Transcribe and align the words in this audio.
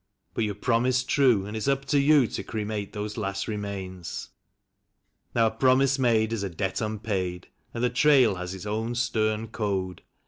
But 0.33 0.43
you 0.45 0.55
promised 0.55 1.07
true, 1.07 1.45
and 1.45 1.55
it's 1.55 1.67
up 1.67 1.85
to 1.85 1.99
you 1.99 2.25
to 2.25 2.41
cremate 2.41 2.91
those 2.91 3.17
last 3.17 3.47
remains." 3.47 4.29
Now 5.35 5.45
a 5.45 5.51
promise 5.51 5.99
made 5.99 6.33
is 6.33 6.41
a 6.41 6.49
debt 6.49 6.81
unpaid, 6.81 7.49
and 7.71 7.83
the 7.83 7.89
trail 7.91 8.33
has 8.33 8.55
its 8.55 8.65
own 8.65 8.95
stern 8.95 9.49
code. 9.49 10.01